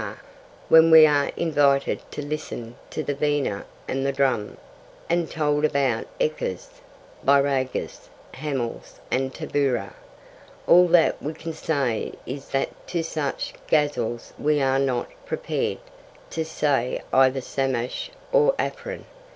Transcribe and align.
when 0.67 0.89
we 0.89 1.05
are 1.05 1.27
invited 1.37 2.01
to 2.09 2.23
listen 2.23 2.75
to 2.89 3.03
'the 3.03 3.13
Vina 3.13 3.65
and 3.87 4.03
the 4.03 4.11
drum' 4.11 4.57
and 5.07 5.29
told 5.29 5.63
about 5.63 6.07
ekkas, 6.19 6.81
Byragis, 7.23 8.09
hamals 8.33 8.99
and 9.11 9.31
Tamboora, 9.31 9.93
all 10.65 10.87
that 10.87 11.21
we 11.21 11.35
can 11.35 11.53
say 11.53 12.13
is 12.25 12.47
that 12.47 12.69
to 12.87 13.03
such 13.03 13.53
ghazals 13.67 14.33
we 14.39 14.59
are 14.59 14.79
not 14.79 15.07
prepared 15.27 15.77
to 16.31 16.43
say 16.43 16.99
either 17.13 17.39
Shamash 17.39 18.09
or 18.31 18.55
Afrin. 18.57 19.05